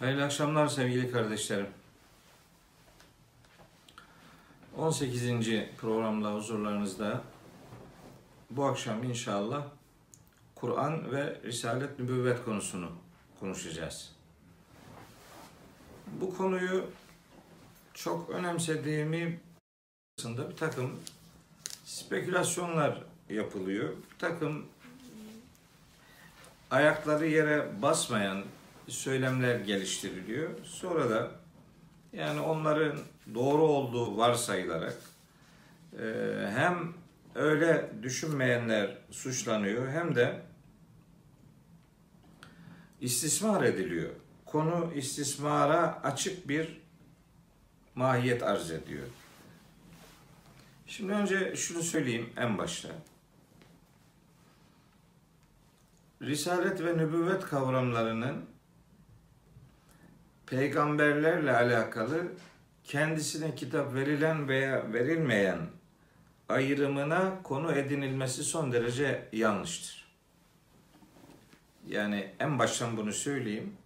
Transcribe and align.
Hayırlı 0.00 0.24
akşamlar 0.24 0.68
sevgili 0.68 1.12
kardeşlerim. 1.12 1.66
18. 4.76 5.30
programla 5.76 6.34
huzurlarınızda 6.34 7.22
bu 8.50 8.64
akşam 8.64 9.04
inşallah 9.04 9.64
Kur'an 10.54 11.12
ve 11.12 11.40
Risalet 11.44 11.98
Nübüvvet 11.98 12.44
konusunu 12.44 12.92
konuşacağız. 13.40 14.12
Bu 16.06 16.36
konuyu 16.36 16.86
çok 17.94 18.30
önemsediğimi 18.30 19.40
aslında 20.18 20.50
bir 20.50 20.56
takım 20.56 21.00
spekülasyonlar 21.84 23.02
yapılıyor. 23.30 23.88
Bir 23.88 24.18
takım 24.18 24.66
ayakları 26.70 27.26
yere 27.26 27.82
basmayan 27.82 28.44
söylemler 28.90 29.60
geliştiriliyor. 29.60 30.50
Sonra 30.64 31.10
da 31.10 31.30
yani 32.12 32.40
onların 32.40 32.98
doğru 33.34 33.62
olduğu 33.62 34.16
varsayılarak 34.16 34.96
e, 35.98 36.04
hem 36.54 36.92
öyle 37.34 37.90
düşünmeyenler 38.02 38.98
suçlanıyor 39.10 39.88
hem 39.88 40.14
de 40.14 40.42
istismar 43.00 43.62
ediliyor. 43.62 44.10
Konu 44.46 44.92
istismara 44.94 46.02
açık 46.02 46.48
bir 46.48 46.80
mahiyet 47.94 48.42
arz 48.42 48.70
ediyor. 48.70 49.06
Şimdi 50.86 51.12
önce 51.12 51.56
şunu 51.56 51.82
söyleyeyim 51.82 52.30
en 52.36 52.58
başta. 52.58 52.88
Risalet 56.22 56.84
ve 56.84 56.96
nübüvvet 56.96 57.44
kavramlarının 57.44 58.44
peygamberlerle 60.50 61.56
alakalı 61.56 62.32
kendisine 62.84 63.54
kitap 63.54 63.94
verilen 63.94 64.48
veya 64.48 64.92
verilmeyen 64.92 65.58
ayrımına 66.48 67.42
konu 67.42 67.72
edinilmesi 67.72 68.44
son 68.44 68.72
derece 68.72 69.28
yanlıştır. 69.32 70.10
Yani 71.88 72.30
en 72.40 72.58
baştan 72.58 72.96
bunu 72.96 73.12
söyleyeyim. 73.12 73.76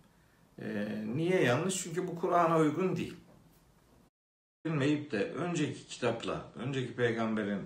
Ee, 0.62 0.86
niye 1.14 1.42
yanlış? 1.42 1.82
Çünkü 1.82 2.08
bu 2.08 2.20
Kur'an'a 2.20 2.58
uygun 2.58 2.96
değil. 2.96 3.16
Bilmeyip 4.64 5.12
de 5.12 5.24
önceki 5.24 5.86
kitapla, 5.86 6.44
önceki 6.56 6.94
peygamberin 6.94 7.60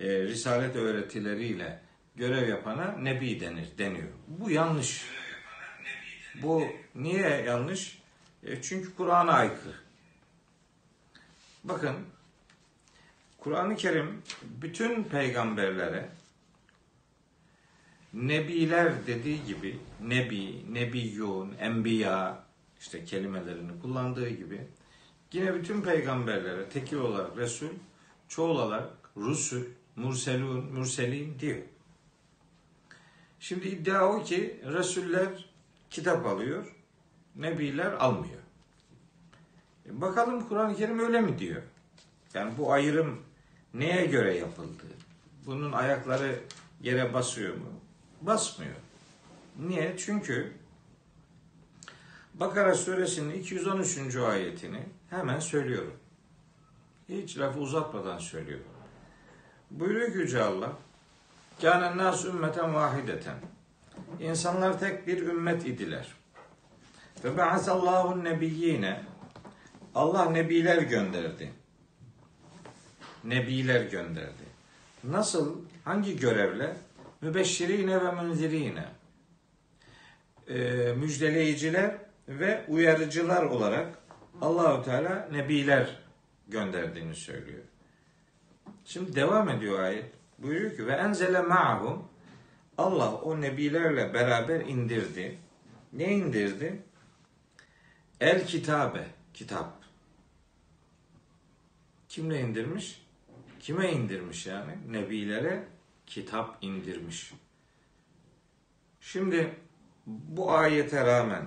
e, 0.00 0.22
risalet 0.22 0.76
öğretileriyle 0.76 1.80
görev 2.16 2.48
yapana 2.48 2.92
nebi 2.92 3.40
denir, 3.40 3.68
deniyor. 3.78 4.08
Bu 4.28 4.50
yanlış. 4.50 5.04
Bu 6.42 6.64
niye 6.94 7.28
yanlış? 7.28 7.99
E, 8.42 8.62
çünkü 8.62 8.94
Kur'an'a 8.96 9.32
aykırı. 9.32 9.74
Bakın 11.64 11.96
Kur'an-ı 13.38 13.76
Kerim 13.76 14.22
bütün 14.42 15.04
peygamberlere 15.04 16.08
nebiler 18.14 19.06
dediği 19.06 19.44
gibi 19.44 19.78
nebi, 20.02 20.74
nebiyyun, 20.74 21.54
enbiya 21.60 22.44
işte 22.80 23.04
kelimelerini 23.04 23.80
kullandığı 23.82 24.28
gibi 24.28 24.66
yine 25.32 25.54
bütün 25.54 25.82
peygamberlere 25.82 26.68
tekil 26.68 26.96
olarak 26.96 27.36
Resul, 27.36 27.68
çoğul 28.28 28.50
olarak 28.50 28.90
Rusul, 29.16 29.62
Murselun, 29.96 30.72
Murselin 30.72 31.38
diyor. 31.38 31.58
Şimdi 33.40 33.68
iddia 33.68 34.08
o 34.08 34.24
ki 34.24 34.60
Resuller 34.64 35.48
kitap 35.90 36.26
alıyor, 36.26 36.79
Nebiler 37.40 37.92
almıyor. 37.92 38.40
E, 39.86 40.00
bakalım 40.00 40.48
Kur'an-ı 40.48 40.76
Kerim 40.76 40.98
öyle 40.98 41.20
mi 41.20 41.38
diyor? 41.38 41.62
Yani 42.34 42.52
bu 42.58 42.72
ayrım 42.72 43.20
neye 43.74 44.06
göre 44.06 44.36
yapıldı? 44.36 44.82
Bunun 45.46 45.72
ayakları 45.72 46.40
yere 46.82 47.14
basıyor 47.14 47.54
mu? 47.54 47.70
Basmıyor. 48.22 48.76
Niye? 49.58 49.94
Çünkü 49.98 50.52
Bakara 52.34 52.74
suresinin 52.74 53.34
213. 53.34 54.16
ayetini 54.16 54.82
hemen 55.10 55.40
söylüyorum. 55.40 55.94
Hiç 57.08 57.38
lafı 57.38 57.60
uzatmadan 57.60 58.18
söylüyorum. 58.18 58.66
Buyuruyor 59.70 60.12
ki 60.12 60.18
Yüce 60.18 60.42
Allah, 60.42 60.72
Kânen 61.62 61.98
nâs 61.98 62.24
ümmeten 62.24 62.74
vahideten. 62.74 63.36
İnsanlar 64.20 64.80
tek 64.80 65.06
bir 65.06 65.22
ümmet 65.22 65.66
idiler. 65.66 66.19
Ve 67.24 67.36
ba'asallahu 67.36 68.24
nebiyyine. 68.24 69.02
Allah 69.94 70.30
nebiler 70.30 70.82
gönderdi. 70.82 71.52
Nebiler 73.24 73.80
gönderdi. 73.80 74.42
Nasıl? 75.04 75.58
Hangi 75.84 76.18
görevle? 76.18 76.76
Mübeşşirine 77.20 78.04
ve 78.04 78.22
münzirine. 78.22 78.84
Ee, 80.48 80.92
müjdeleyiciler 80.96 81.96
ve 82.28 82.64
uyarıcılar 82.68 83.42
olarak 83.42 83.98
Allahu 84.40 84.84
Teala 84.84 85.28
nebiler 85.32 85.96
gönderdiğini 86.48 87.14
söylüyor. 87.14 87.62
Şimdi 88.84 89.14
devam 89.14 89.48
ediyor 89.48 89.78
ayet. 89.78 90.04
Buyuruyor 90.38 90.76
ki 90.76 90.86
ve 90.86 90.92
enzele 90.92 91.40
ma'hum 91.40 92.04
Allah 92.78 93.14
o 93.14 93.40
nebilerle 93.40 94.14
beraber 94.14 94.60
indirdi. 94.60 95.38
Ne 95.92 96.12
indirdi? 96.12 96.82
El 98.20 98.46
kitabe, 98.46 99.06
kitap. 99.34 99.72
Kimle 102.08 102.40
indirmiş? 102.40 103.06
Kime 103.60 103.92
indirmiş 103.92 104.46
yani? 104.46 104.72
Nebilere 104.88 105.64
kitap 106.06 106.58
indirmiş. 106.60 107.32
Şimdi 109.00 109.54
bu 110.06 110.52
ayete 110.52 111.06
rağmen 111.06 111.46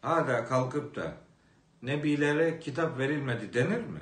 hala 0.00 0.44
kalkıp 0.44 0.96
da 0.96 1.16
nebilere 1.82 2.60
kitap 2.60 2.98
verilmedi 2.98 3.54
denir 3.54 3.80
mi? 3.80 4.00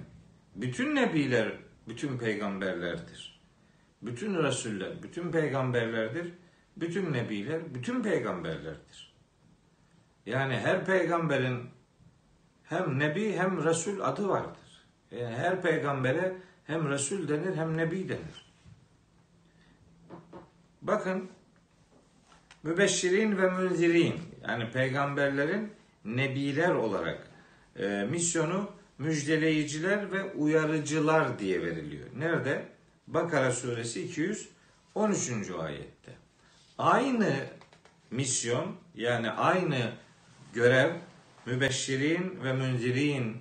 Bütün 0.56 0.94
nebiler, 0.94 1.53
bütün 1.89 2.19
peygamberlerdir. 2.19 3.41
Bütün 4.03 4.34
rasuller, 4.34 5.03
bütün 5.03 5.33
peygamberlerdir. 5.33 6.33
Bütün 6.77 7.12
nebiler, 7.12 7.75
bütün 7.75 8.03
peygamberlerdir. 8.03 9.15
Yani 10.27 10.56
her 10.56 10.84
peygamberin 10.84 11.71
hem 12.65 12.99
nebi 12.99 13.33
hem 13.33 13.65
resul 13.65 14.00
adı 14.00 14.28
vardır. 14.28 14.87
Yani 15.11 15.37
her 15.37 15.62
peygambere 15.62 16.34
hem 16.67 16.89
resul 16.89 17.28
denir 17.28 17.56
hem 17.56 17.77
nebi 17.77 18.09
denir. 18.09 18.53
Bakın 20.83 21.31
mübeşşirin 22.62 23.39
ve 23.39 23.51
münzirin 23.51 24.15
yani 24.49 24.71
peygamberlerin 24.71 25.72
nebiler 26.05 26.71
olarak 26.71 27.27
e, 27.77 28.06
misyonu 28.11 28.71
müjdeleyiciler 28.99 30.12
ve 30.12 30.25
uyarıcılar 30.25 31.39
diye 31.39 31.62
veriliyor. 31.62 32.09
Nerede? 32.17 32.65
Bakara 33.06 33.53
suresi 33.53 34.03
213. 34.03 35.51
ayette. 35.61 36.12
Aynı 36.78 37.34
misyon 38.11 38.77
yani 38.95 39.31
aynı 39.31 39.93
görev 40.53 40.91
mübeşşirin 41.47 42.44
ve 42.44 42.53
münzirin 42.53 43.36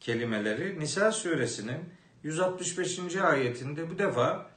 kelimeleri 0.00 0.80
Nisa 0.80 1.12
suresinin 1.12 1.78
165. 2.22 3.16
ayetinde 3.16 3.90
bu 3.90 3.98
defa 3.98 4.50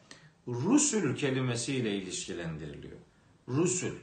Rusul 0.47 1.15
kelimesiyle 1.15 1.95
ilişkilendiriliyor. 1.95 2.97
Rusul. 3.47 3.95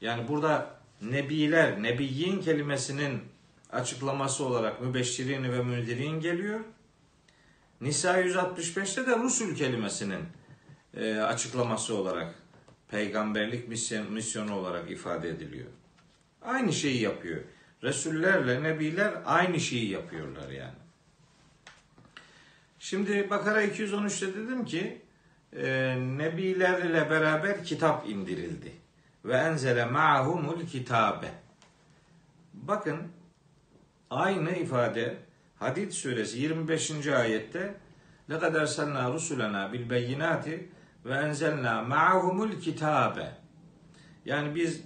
Yani 0.00 0.28
burada 0.28 0.80
nebiler, 1.02 1.82
nebiyyin 1.82 2.40
kelimesinin 2.40 3.20
açıklaması 3.70 4.44
olarak 4.44 4.80
mübeşşirin 4.80 5.52
ve 5.52 5.62
münzirin 5.62 6.20
geliyor. 6.20 6.60
Nisa 7.80 8.22
165'te 8.22 9.06
de 9.06 9.18
Rusul 9.18 9.54
kelimesinin 9.54 10.22
e, 10.94 11.14
açıklaması 11.14 11.94
olarak 11.94 12.34
peygamberlik 12.88 13.68
misyon, 13.68 14.12
misyonu 14.12 14.54
olarak 14.54 14.90
ifade 14.90 15.28
ediliyor. 15.28 15.68
Aynı 16.41 16.73
şeyi 16.73 17.01
yapıyor. 17.01 17.41
Resullerle 17.83 18.63
nebiler 18.63 19.13
aynı 19.25 19.59
şeyi 19.59 19.89
yapıyorlar 19.89 20.49
yani. 20.49 20.83
Şimdi 22.79 23.29
Bakara 23.29 23.63
213'te 23.63 24.27
dedim 24.27 24.65
ki 24.65 25.01
e, 25.53 25.95
nebilerle 26.17 27.09
beraber 27.09 27.63
kitap 27.63 28.09
indirildi. 28.09 28.71
Ve 29.25 29.37
enzele 29.37 29.85
ma'humul 29.85 30.67
kitabe. 30.67 31.31
Bakın 32.53 32.97
aynı 34.09 34.51
ifade 34.51 35.17
Hadid 35.59 35.91
suresi 35.91 36.39
25. 36.39 37.07
ayette 37.07 37.75
لَقَدْ 38.29 38.53
اَرْسَلْنَا 38.61 39.15
رُسُلَنَا 39.15 39.71
بِالْبَيِّنَاتِ 39.71 40.59
ve 41.05 41.15
enzelna 41.15 41.81
ma'humul 41.81 42.59
kitabe. 42.59 43.31
Yani 44.25 44.55
biz 44.55 44.81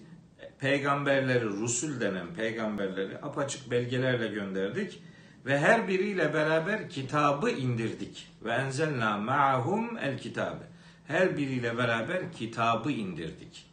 peygamberleri, 0.63 1.45
Rusul 1.45 2.01
denen 2.01 2.35
peygamberleri 2.35 3.19
apaçık 3.19 3.71
belgelerle 3.71 4.29
gönderdik 4.29 5.03
ve 5.47 5.59
her 5.59 5.89
biriyle 5.89 6.35
beraber 6.35 6.91
kitabı 6.91 7.51
indirdik. 7.51 8.29
Ve 8.45 8.53
enzelna 8.53 9.19
ma'hum 9.19 9.99
el 9.99 10.19
kitabı. 10.19 10.65
Her 11.07 11.37
biriyle 11.37 11.79
beraber 11.79 12.33
kitabı 12.33 12.91
indirdik. 12.91 13.67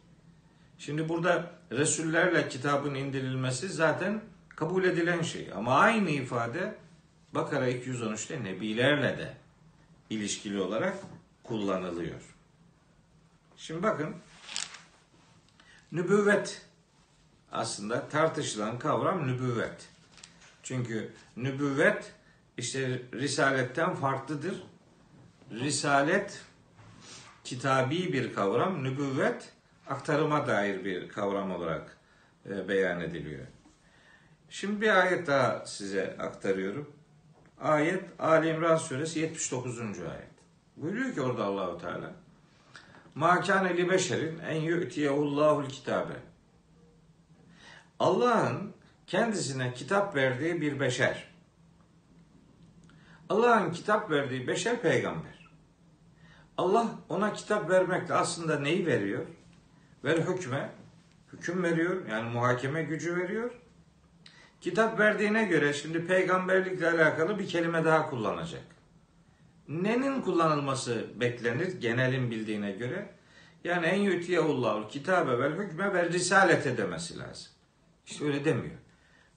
Şimdi 0.78 1.08
burada 1.08 1.52
Resullerle 1.72 2.48
kitabın 2.48 2.94
indirilmesi 2.94 3.68
zaten 3.68 4.20
kabul 4.48 4.84
edilen 4.84 5.22
şey. 5.22 5.50
Ama 5.54 5.74
aynı 5.74 6.10
ifade 6.10 6.74
Bakara 7.34 7.70
213'te 7.70 8.44
Nebilerle 8.44 9.18
de 9.18 9.34
ilişkili 10.10 10.60
olarak 10.60 10.96
kullanılıyor. 11.42 12.20
Şimdi 13.56 13.82
bakın 13.82 14.14
nübüvvet 15.92 16.69
aslında 17.52 18.08
tartışılan 18.08 18.78
kavram 18.78 19.26
nübüvvet. 19.26 19.88
Çünkü 20.62 21.12
nübüvvet 21.36 22.12
işte 22.56 23.02
risaletten 23.14 23.94
farklıdır. 23.94 24.62
Risalet 25.50 26.40
kitabi 27.44 28.12
bir 28.12 28.34
kavram, 28.34 28.84
nübüvvet 28.84 29.52
aktarıma 29.86 30.46
dair 30.46 30.84
bir 30.84 31.08
kavram 31.08 31.50
olarak 31.50 31.96
e, 32.46 32.68
beyan 32.68 33.00
ediliyor. 33.00 33.46
Şimdi 34.50 34.80
bir 34.80 35.00
ayet 35.00 35.26
daha 35.26 35.66
size 35.66 36.16
aktarıyorum. 36.18 36.92
Ayet 37.60 38.04
Ali 38.18 38.48
İmran 38.48 38.76
suresi 38.76 39.18
79. 39.18 39.80
ayet. 39.80 40.30
Buyuruyor 40.76 41.14
ki 41.14 41.20
orada 41.20 41.44
Allahu 41.44 41.78
Teala 41.78 42.12
Ma 43.14 43.40
kâne 43.40 43.76
li 43.76 43.90
beşerin 43.90 44.38
en 44.38 44.60
yu'tiyehullahul 44.60 45.68
kitabe. 45.68 46.14
Allah'ın 48.00 48.72
kendisine 49.06 49.74
kitap 49.74 50.16
verdiği 50.16 50.60
bir 50.60 50.80
beşer. 50.80 51.26
Allah'ın 53.28 53.72
kitap 53.72 54.10
verdiği 54.10 54.46
beşer 54.46 54.82
peygamber. 54.82 55.50
Allah 56.56 56.88
ona 57.08 57.32
kitap 57.32 57.70
vermekle 57.70 58.14
aslında 58.14 58.58
neyi 58.60 58.86
veriyor? 58.86 59.26
Ver 60.04 60.18
hükme, 60.18 60.70
hüküm 61.32 61.62
veriyor. 61.62 62.06
Yani 62.08 62.30
muhakeme 62.30 62.82
gücü 62.82 63.16
veriyor. 63.16 63.50
Kitap 64.60 64.98
verdiğine 64.98 65.44
göre 65.44 65.72
şimdi 65.72 66.06
peygamberlikle 66.06 66.90
alakalı 66.90 67.38
bir 67.38 67.48
kelime 67.48 67.84
daha 67.84 68.10
kullanacak. 68.10 68.64
Nenin 69.68 70.22
kullanılması 70.22 71.06
beklenir 71.20 71.80
genelin 71.80 72.30
bildiğine 72.30 72.72
göre? 72.72 73.14
Yani 73.64 73.86
en 73.86 74.00
yutiyehullahu 74.00 74.88
kitabe 74.88 75.38
vel 75.38 75.52
hükme 75.52 75.94
ve 75.94 76.08
risalete 76.08 76.76
demesi 76.76 77.18
lazım. 77.18 77.52
İşte 78.10 78.24
öyle 78.24 78.44
demiyor. 78.44 78.76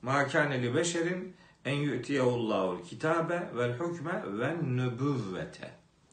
Ma 0.02 0.28
kâne 0.28 0.64
li 0.64 0.76
beşerin 0.76 1.36
en 1.66 1.76
yu'tiyehullahu 1.76 2.84
kitabe 2.84 3.50
vel 3.56 3.74
hükme 3.74 4.24
ve 4.40 4.56
nübüvvete. 4.64 5.72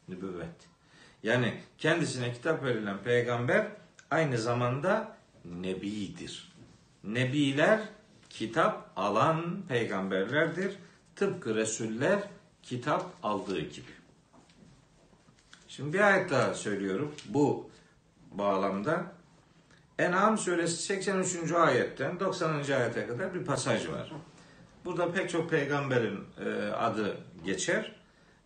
Nübüvvet. 0.09 0.69
Yani 1.23 1.61
kendisine 1.79 2.33
kitap 2.33 2.65
verilen 2.65 2.99
peygamber 2.99 3.67
aynı 4.11 4.39
zamanda 4.39 5.17
nebidir. 5.45 6.53
Nebiler 7.05 7.81
kitap 8.31 8.91
alan 8.97 9.62
peygamberlerdir. 9.69 10.77
Tıpkı 11.17 11.55
Resuller 11.55 12.23
kitap 12.62 13.12
aldığı 13.23 13.61
gibi. 13.61 13.91
Şimdi 15.69 15.93
bir 15.93 16.01
ayet 16.01 16.31
daha 16.31 16.55
söylüyorum 16.55 17.15
bu 17.29 17.71
bağlamda. 18.31 19.20
En'am 20.00 20.38
suresi 20.38 20.82
83. 20.82 21.52
ayetten 21.52 22.20
90. 22.20 22.52
ayete 22.52 23.06
kadar 23.06 23.35
bir 23.35 23.44
pasaj 23.44 23.88
var. 23.88 24.12
Burada 24.85 25.12
pek 25.12 25.31
çok 25.31 25.50
peygamberin 25.50 26.25
e, 26.44 26.73
adı 26.73 27.17
geçer. 27.44 27.97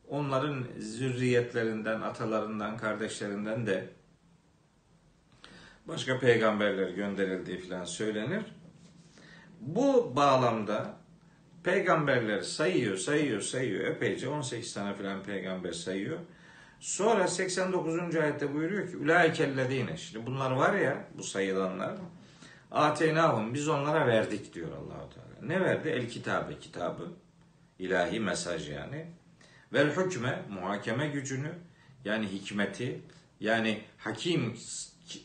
Onların 0.09 0.65
zürriyetlerinden, 0.79 2.01
atalarından, 2.01 2.77
kardeşlerinden 2.77 3.67
de 3.67 3.89
başka 5.89 6.19
peygamberler 6.19 6.89
gönderildiği 6.89 7.59
filan 7.59 7.85
söylenir. 7.85 8.43
Bu 9.61 10.17
bağlamda 10.17 10.97
peygamberler 11.65 12.41
sayıyor, 12.41 12.97
sayıyor, 12.97 13.41
sayıyor. 13.41 13.85
Epeyce 13.85 14.29
18 14.29 14.75
tane 14.75 14.95
filan 14.95 15.23
peygamber 15.23 15.73
sayıyor. 15.73 16.19
Sonra 16.85 17.29
89. 17.29 18.17
ayette 18.17 18.55
buyuruyor 18.55 18.91
ki 18.91 18.97
Ulaikellezine. 18.97 19.97
Şimdi 19.97 20.27
bunlar 20.27 20.51
var 20.51 20.75
ya 20.75 21.09
bu 21.19 21.23
sayılanlar. 21.23 21.95
Ateynahum 22.71 23.55
biz 23.55 23.69
onlara 23.69 24.07
verdik 24.07 24.55
diyor 24.55 24.69
Allahu 24.73 25.11
Teala. 25.11 25.47
Ne 25.55 25.61
verdi? 25.61 25.89
El 25.89 26.09
kitabe 26.09 26.59
kitabı. 26.59 27.13
ilahi 27.79 28.21
mesaj 28.21 28.71
yani. 28.71 29.07
Vel 29.73 29.97
hükme 29.97 30.43
muhakeme 30.51 31.09
gücünü 31.09 31.53
yani 32.05 32.27
hikmeti 32.27 33.01
yani 33.41 33.85
hakim 33.99 34.57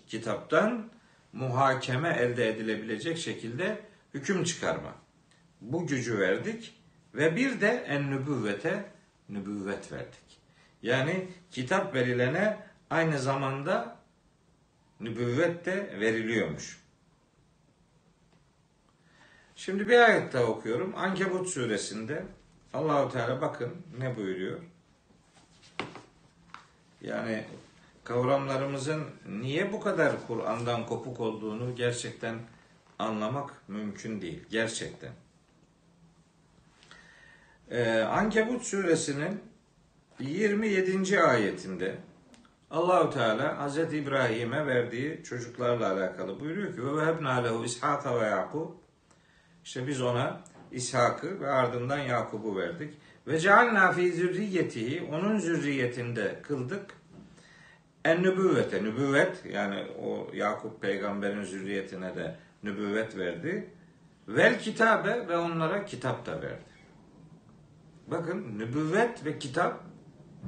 kitaptan 0.07 0.89
muhakeme 1.33 2.09
elde 2.09 2.49
edilebilecek 2.49 3.17
şekilde 3.17 3.81
hüküm 4.13 4.43
çıkarma. 4.43 4.95
Bu 5.61 5.87
gücü 5.87 6.19
verdik 6.19 6.73
ve 7.13 7.35
bir 7.35 7.61
de 7.61 7.85
en 7.87 8.11
nübüvvete 8.11 8.85
nübüvvet 9.29 9.91
verdik. 9.91 10.38
Yani 10.81 11.27
kitap 11.51 11.93
verilene 11.93 12.57
aynı 12.89 13.19
zamanda 13.19 13.95
nübüvvet 14.99 15.65
de 15.65 15.99
veriliyormuş. 15.99 16.79
Şimdi 19.55 19.87
bir 19.87 19.99
ayet 19.99 20.33
daha 20.33 20.43
okuyorum. 20.43 20.93
Ankebut 20.95 21.49
suresinde 21.49 22.25
Allahu 22.73 23.11
Teala 23.11 23.41
bakın 23.41 23.75
ne 23.97 24.15
buyuruyor. 24.15 24.59
Yani 27.01 27.45
kavramlarımızın 28.03 29.05
niye 29.25 29.73
bu 29.73 29.79
kadar 29.79 30.27
Kur'an'dan 30.27 30.85
kopuk 30.85 31.19
olduğunu 31.19 31.75
gerçekten 31.75 32.39
anlamak 32.99 33.53
mümkün 33.67 34.21
değil. 34.21 34.45
Gerçekten. 34.49 35.11
Ee, 37.71 37.99
Ankebut 37.99 38.63
suresinin 38.63 39.48
27. 40.19 41.21
ayetinde 41.21 41.95
Allahu 42.71 43.09
Teala 43.09 43.67
Hz. 43.67 43.77
İbrahim'e 43.77 44.67
verdiği 44.67 45.23
çocuklarla 45.23 45.91
alakalı 45.91 46.39
buyuruyor 46.39 46.75
ki 46.75 46.85
ve 46.85 46.95
vehebna 46.97 47.33
lehu 47.33 47.65
İshaka 47.65 48.21
ve 48.21 48.25
Yakub 48.25 48.71
işte 49.63 49.87
biz 49.87 50.01
ona 50.01 50.41
İshak'ı 50.71 51.41
ve 51.41 51.49
ardından 51.49 51.97
Yakub'u 51.97 52.57
verdik. 52.57 52.93
Ve 53.27 53.39
cealna 53.39 53.91
fi 53.91 54.11
zürriyetihi 54.11 55.09
onun 55.11 55.37
zürriyetinde 55.37 56.39
kıldık. 56.43 56.93
En 58.05 58.23
nübüvvete, 58.23 58.83
nübüvvet 58.83 59.45
yani 59.45 59.87
o 60.03 60.27
Yakup 60.33 60.81
peygamberin 60.81 61.43
zürriyetine 61.43 62.15
de 62.15 62.35
nübüvvet 62.63 63.17
verdi. 63.17 63.69
Vel 64.27 64.59
kitabe 64.59 65.27
ve 65.27 65.37
onlara 65.37 65.85
kitap 65.85 66.25
da 66.25 66.41
verdi. 66.41 66.69
Bakın 68.07 68.59
nübüvvet 68.59 69.25
ve 69.25 69.39
kitap 69.39 69.88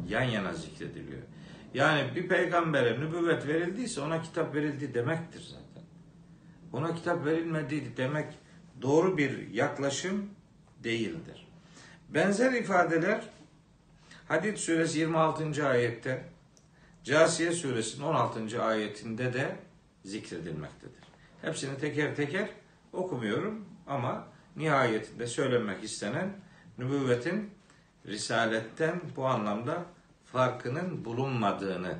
yan 0.08 0.24
yana 0.24 0.54
zikrediliyor. 0.54 1.22
Yani 1.74 2.16
bir 2.16 2.28
peygambere 2.28 3.00
nübüvvet 3.00 3.48
verildiyse 3.48 4.02
ona 4.02 4.22
kitap 4.22 4.56
verildi 4.56 4.94
demektir 4.94 5.42
zaten. 5.42 5.84
Ona 6.74 6.96
kitap 6.96 7.26
verilmedi 7.26 7.98
demek 7.98 8.34
doğru 8.82 9.18
bir 9.18 9.50
yaklaşım 9.50 10.30
değildir. 10.84 11.48
Benzer 12.10 12.52
ifadeler 12.52 13.22
Hadid 14.28 14.58
suresi 14.58 15.00
26. 15.00 15.68
ayette 15.68 16.24
Casiye 17.04 17.52
suresinin 17.52 18.06
16. 18.06 18.64
ayetinde 18.64 19.34
de 19.34 19.56
zikredilmektedir. 20.06 21.04
Hepsini 21.42 21.78
teker 21.78 22.16
teker 22.16 22.50
okumuyorum 22.94 23.66
ama 23.88 24.28
nihayetinde 24.56 25.28
söylenmek 25.28 25.84
istenen 25.84 26.30
nübüvvetin 26.78 27.50
risaletten 28.08 29.02
bu 29.16 29.26
anlamda 29.26 29.86
farkının 30.26 31.06
bulunmadığını 31.06 31.98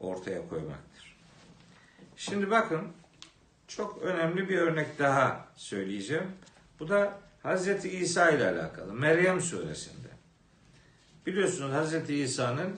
ortaya 0.00 0.48
koymaktır. 0.48 1.16
Şimdi 2.16 2.50
bakın 2.50 2.88
çok 3.68 4.02
önemli 4.02 4.48
bir 4.48 4.58
örnek 4.58 4.98
daha 4.98 5.48
söyleyeceğim. 5.56 6.32
Bu 6.80 6.88
da 6.88 7.18
Hz. 7.44 7.84
İsa 7.84 8.30
ile 8.30 8.48
alakalı. 8.48 8.92
Meryem 8.92 9.40
suresinde. 9.40 10.08
Biliyorsunuz 11.26 11.72
Hz. 11.72 12.10
İsa'nın 12.10 12.76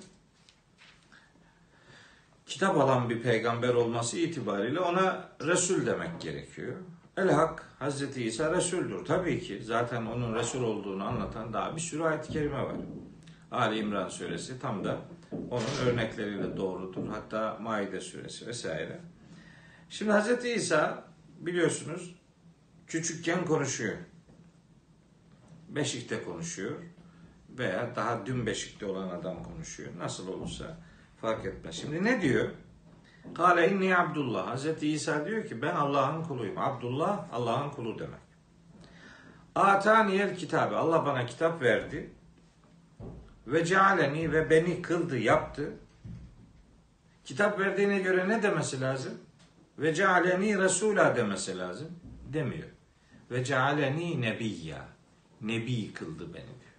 kitap 2.47 2.79
alan 2.79 3.11
bir 3.11 3.23
peygamber 3.23 3.69
olması 3.69 4.19
itibariyle 4.19 4.81
ona 4.81 5.29
Resul 5.41 5.87
demek 5.87 6.21
gerekiyor. 6.21 6.77
El 7.17 7.31
Hak 7.31 7.65
Hazreti 7.79 8.25
İsa 8.25 8.53
Resul'dür. 8.53 9.05
Tabii 9.05 9.41
ki 9.41 9.63
zaten 9.63 10.07
onun 10.07 10.35
Resul 10.35 10.63
olduğunu 10.63 11.05
anlatan 11.05 11.53
daha 11.53 11.77
bir 11.77 11.81
sürü 11.81 12.03
ayet-i 12.03 12.33
kerime 12.33 12.63
var. 12.63 12.77
Ali 13.51 13.79
İmran 13.79 14.09
suresi 14.09 14.61
tam 14.61 14.85
da 14.85 14.99
onun 15.51 15.91
örnekleriyle 15.91 16.57
doğrudur. 16.57 17.09
Hatta 17.09 17.59
Maide 17.61 18.01
suresi 18.01 18.47
vesaire. 18.47 19.01
Şimdi 19.89 20.11
Hazreti 20.11 20.49
İsa 20.49 21.05
biliyorsunuz 21.39 22.15
küçükken 22.87 23.45
konuşuyor. 23.45 23.97
Beşikte 25.69 26.23
konuşuyor 26.23 26.77
veya 27.59 27.97
daha 27.97 28.27
dün 28.27 28.47
beşikte 28.47 28.87
olan 28.87 29.09
adam 29.09 29.43
konuşuyor. 29.43 29.91
Nasıl 29.99 30.29
olursa 30.29 30.79
fark 31.21 31.47
etmez. 31.47 31.75
Şimdi 31.75 32.05
ne 32.05 32.23
diyor? 32.23 32.49
Kale 33.35 33.71
inni 33.71 33.97
Abdullah. 33.97 34.47
Hazreti 34.47 34.89
İsa 34.89 35.27
diyor 35.27 35.47
ki 35.47 35.63
ben 35.63 35.75
Allah'ın 35.75 36.23
kuluyum. 36.23 36.59
Abdullah 36.59 37.25
Allah'ın 37.33 37.71
kulu 37.71 37.99
demek. 37.99 38.21
Ataniyel 39.55 40.37
kitabı. 40.37 40.79
Allah 40.79 41.07
bana 41.07 41.27
kitap 41.27 41.63
verdi. 41.63 42.11
Ve 43.47 43.65
cealeni 43.65 44.33
ve 44.33 44.51
beni 44.51 44.83
kıldı, 44.83 45.19
yaptı. 45.19 45.73
Kitap 47.25 47.61
verdiğine 47.61 47.99
göre 47.99 48.29
ne 48.29 48.43
demesi 48.43 48.81
lazım? 48.81 49.13
Ve 49.79 49.95
cealeni 49.95 50.59
Resul'a 50.59 51.17
demesi 51.17 51.59
lazım. 51.59 51.89
Demiyor. 52.33 52.69
Ve 53.31 53.45
cealeni 53.45 54.21
nebiyya. 54.21 54.89
Nebi 55.41 55.93
kıldı 55.93 56.35
beni 56.35 56.45
diyor. 56.45 56.75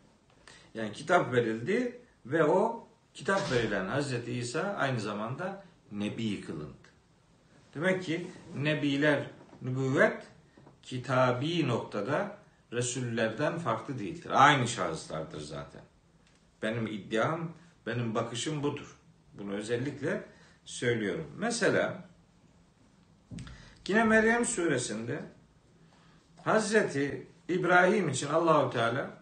Yani 0.74 0.92
kitap 0.92 1.34
verildi 1.34 2.00
ve 2.26 2.44
o 2.44 2.88
kitap 3.14 3.52
verilen 3.52 3.88
Hazreti 3.88 4.34
İsa 4.34 4.62
aynı 4.62 5.00
zamanda 5.00 5.64
nebi 5.92 6.42
kılındı. 6.42 6.74
Demek 7.76 8.04
ki 8.04 8.28
nebiler, 8.56 9.28
nübüvvet 9.62 10.24
kitabi 10.84 11.68
noktada 11.68 12.38
Resullerden 12.74 13.60
farklı 13.60 14.00
değildir. 14.00 14.32
Aynı 14.34 14.68
şahıslardır 14.68 15.42
zaten. 15.42 15.82
Benim 16.62 16.88
iddiam, 16.88 17.52
benim 17.86 18.16
bakışım 18.16 18.64
budur. 18.64 18.98
Bunu 19.34 19.54
özellikle 19.54 20.24
söylüyorum. 20.66 21.28
Mesela 21.38 22.10
yine 23.88 24.04
Meryem 24.04 24.46
suresinde 24.46 25.20
Hazreti 26.44 27.28
İbrahim 27.50 28.10
için 28.10 28.28
Allahu 28.28 28.70
Teala 28.70 29.22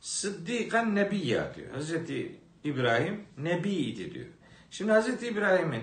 Sıddikan 0.00 0.94
Nebiyya 0.94 1.54
diyor. 1.54 1.70
Hazreti 1.70 2.36
İbrahim 2.64 3.24
Nebiydi 3.38 4.14
diyor. 4.14 4.26
Şimdi 4.74 4.92
Hazreti 4.92 5.26
İbrahim'in 5.26 5.82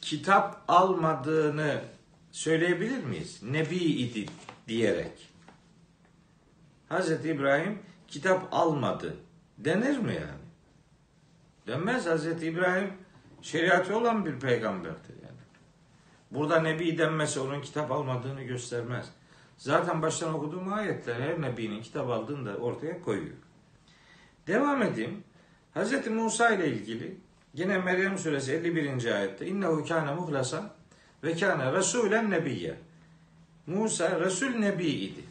kitap 0.00 0.64
almadığını 0.68 1.80
söyleyebilir 2.32 3.04
miyiz? 3.04 3.42
Nebi 3.42 3.76
idi 3.76 4.26
diyerek. 4.68 5.28
Hazreti 6.88 7.28
İbrahim 7.28 7.78
kitap 8.08 8.48
almadı 8.52 9.16
denir 9.58 9.98
mi 9.98 10.14
yani? 10.14 10.40
Denmez 11.66 12.06
Hazreti 12.06 12.46
İbrahim 12.46 12.92
şeriatı 13.42 13.98
olan 13.98 14.26
bir 14.26 14.40
peygamberdir 14.40 15.14
yani. 15.22 15.40
Burada 16.30 16.60
nebi 16.60 16.98
denmesi 16.98 17.40
onun 17.40 17.60
kitap 17.60 17.92
almadığını 17.92 18.42
göstermez. 18.42 19.10
Zaten 19.58 20.02
baştan 20.02 20.34
okuduğum 20.34 20.72
ayetler 20.72 21.20
her 21.20 21.42
nebinin 21.42 21.82
kitap 21.82 22.10
aldığını 22.10 22.46
da 22.46 22.56
ortaya 22.56 23.02
koyuyor. 23.02 23.36
Devam 24.46 24.82
edeyim. 24.82 25.24
Hz. 25.78 26.06
Musa 26.06 26.50
ile 26.50 26.68
ilgili 26.68 27.16
yine 27.54 27.78
Meryem 27.78 28.18
suresi 28.18 28.52
51. 28.52 29.04
ayette 29.04 29.46
innehu 29.46 29.84
kâne 29.84 30.14
muhlasan 30.14 30.70
ve 31.24 31.34
kâne 31.34 31.62
rasûlen 31.64 32.30
nebiyye. 32.30 32.74
Musa 33.66 34.20
Resul 34.20 34.50
Nebi 34.50 34.86
idi. 34.86 35.24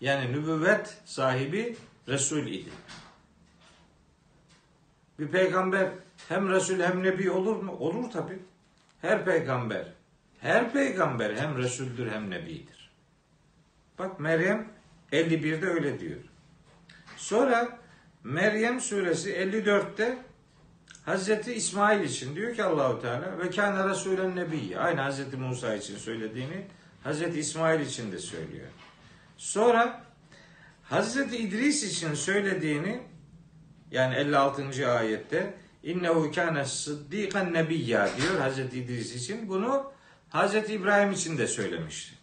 Yani 0.00 0.32
nübüvvet 0.32 0.98
sahibi 1.04 1.76
Resul 2.08 2.46
idi. 2.46 2.70
Bir 5.18 5.28
peygamber 5.28 5.90
hem 6.28 6.50
Resul 6.50 6.80
hem 6.80 7.02
Nebi 7.02 7.30
olur 7.30 7.56
mu? 7.56 7.72
Olur 7.72 8.10
tabi. 8.10 8.38
Her 9.00 9.24
peygamber, 9.24 9.84
her 10.40 10.72
peygamber 10.72 11.36
hem 11.36 11.58
Resuldür 11.58 12.10
hem 12.10 12.30
Nebidir. 12.30 12.90
Bak 13.98 14.20
Meryem 14.20 14.68
51'de 15.12 15.66
öyle 15.66 16.00
diyor. 16.00 16.20
Sonra 17.16 17.78
Meryem 18.24 18.80
suresi 18.80 19.30
54'te 19.30 20.18
Hazreti 21.04 21.54
İsmail 21.54 22.04
için 22.04 22.36
diyor 22.36 22.54
ki 22.54 22.64
Allahu 22.64 23.02
Teala 23.02 23.38
ve 23.38 23.50
kâne 23.50 23.78
rasûlen 23.78 24.36
nebiyye. 24.36 24.78
Aynı 24.78 25.00
Hazreti 25.00 25.36
Musa 25.36 25.74
için 25.74 25.96
söylediğini 25.96 26.66
Hazreti 27.04 27.38
İsmail 27.38 27.80
için 27.80 28.12
de 28.12 28.18
söylüyor. 28.18 28.66
Sonra 29.36 30.04
Hazreti 30.82 31.36
İdris 31.36 31.82
için 31.82 32.14
söylediğini 32.14 33.00
yani 33.90 34.14
56. 34.14 34.90
ayette 34.90 35.54
innehu 35.82 36.32
kâne 36.32 36.64
sıddîkan 36.64 37.52
nebiyya 37.52 38.08
diyor 38.16 38.40
Hazreti 38.40 38.78
İdris 38.78 39.14
için. 39.14 39.48
Bunu 39.48 39.92
Hazreti 40.28 40.72
İbrahim 40.72 41.12
için 41.12 41.38
de 41.38 41.46
söylemişti. 41.46 42.14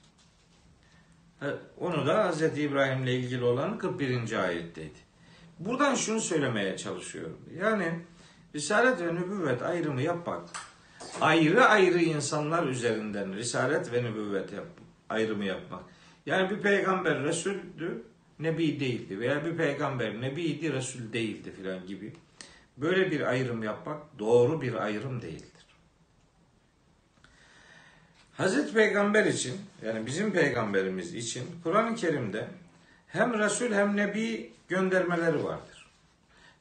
Onu 1.77 2.07
da 2.07 2.25
Hazreti 2.25 2.61
İbrahim'le 2.61 3.07
ilgili 3.07 3.43
olan 3.43 3.77
41. 3.77 4.43
ayetteydi. 4.43 5.04
Buradan 5.59 5.95
şunu 5.95 6.21
söylemeye 6.21 6.77
çalışıyorum. 6.77 7.37
Yani 7.59 7.99
Risalet 8.55 9.01
ve 9.01 9.15
nübüvvet 9.15 9.61
ayrımı 9.61 10.01
yapmak, 10.01 10.49
ayrı 11.21 11.65
ayrı 11.65 12.01
insanlar 12.01 12.67
üzerinden 12.67 13.35
risalet 13.35 13.93
ve 13.93 14.03
nübüvvet 14.03 14.53
yap, 14.53 14.67
ayrımı 15.09 15.45
yapmak. 15.45 15.83
Yani 16.25 16.49
bir 16.49 16.61
peygamber 16.61 17.23
Resul'dü, 17.23 18.03
Nebi 18.39 18.79
değildi 18.79 19.19
veya 19.19 19.45
bir 19.45 19.57
peygamber 19.57 20.21
Nebi'ydi, 20.21 20.73
Resul 20.73 21.13
değildi 21.13 21.51
filan 21.51 21.87
gibi. 21.87 22.13
Böyle 22.77 23.11
bir 23.11 23.21
ayrım 23.21 23.63
yapmak 23.63 24.19
doğru 24.19 24.61
bir 24.61 24.73
ayrım 24.73 25.21
değildir. 25.21 25.65
Hazreti 28.37 28.73
Peygamber 28.73 29.25
için 29.25 29.57
yani 29.85 30.05
bizim 30.05 30.31
peygamberimiz 30.31 31.15
için 31.15 31.43
Kur'an-ı 31.63 31.95
Kerim'de 31.95 32.47
hem 33.07 33.39
Resul 33.39 33.71
hem 33.71 33.97
Nebi 33.97 34.51
göndermeleri 34.67 35.43
vardır. 35.43 35.85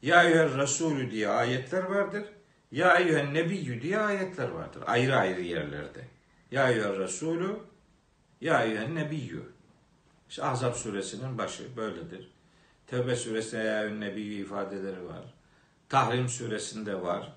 Ya 0.01 0.23
eyyühel 0.23 0.57
Resulü 0.57 1.11
diye 1.11 1.29
ayetler 1.29 1.83
vardır. 1.83 2.23
Ya 2.71 2.97
eyyühel 2.97 3.27
Nebiyyü 3.27 3.81
diye 3.81 3.99
ayetler 3.99 4.49
vardır. 4.49 4.83
Ayrı 4.87 5.15
ayrı 5.15 5.41
yerlerde. 5.41 6.07
Ya 6.51 6.69
eyyühel 6.69 6.99
Resulü 6.99 7.59
Ya 8.41 8.63
eyyühel 8.63 8.87
Nebiyyü. 8.87 9.43
İşte 10.29 10.43
Ahzab 10.43 10.73
suresinin 10.73 11.37
başı 11.37 11.77
böyledir. 11.77 12.31
Tevbe 12.87 13.15
suresinde 13.15 13.63
Ya 13.63 13.81
eyyühel 13.81 13.97
Nebiyyü 13.97 14.45
ifadeleri 14.45 15.05
var. 15.05 15.33
Tahrim 15.89 16.29
suresinde 16.29 17.01
var. 17.01 17.35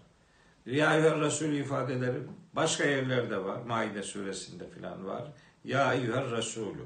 Ya 0.66 0.94
eyyühel 0.94 1.20
Resulü 1.20 1.56
ifadeleri 1.56 2.18
başka 2.52 2.84
yerlerde 2.84 3.44
var. 3.44 3.62
Maide 3.62 4.02
suresinde 4.02 4.70
filan 4.70 5.06
var. 5.06 5.32
Ya 5.64 5.94
eyyühel 5.94 6.30
Resulü. 6.30 6.82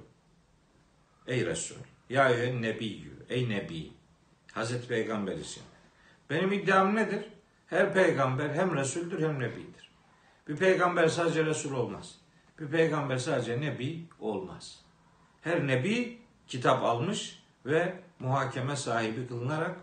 Ey 1.26 1.46
Resul. 1.46 1.76
Ya 2.12 2.28
eyyühel 2.28 2.54
Nebiyyü. 2.54 3.12
Ey 3.28 3.48
Nebi. 3.48 3.92
Hazreti 4.52 4.88
Peygamber 4.88 5.36
için. 5.36 5.62
Benim 6.30 6.52
iddiam 6.52 6.94
nedir? 6.94 7.24
Her 7.66 7.94
peygamber 7.94 8.48
hem 8.48 8.76
Resul'dür 8.76 9.22
hem 9.22 9.40
Nebidir. 9.40 9.90
Bir 10.48 10.56
peygamber 10.56 11.08
sadece 11.08 11.44
Resul 11.44 11.72
olmaz. 11.72 12.18
Bir 12.58 12.66
peygamber 12.66 13.18
sadece 13.18 13.60
Nebi 13.60 14.06
olmaz. 14.20 14.80
Her 15.40 15.66
Nebi 15.66 16.18
kitap 16.48 16.82
almış 16.82 17.42
ve 17.66 17.94
muhakeme 18.18 18.76
sahibi 18.76 19.28
kılınarak 19.28 19.76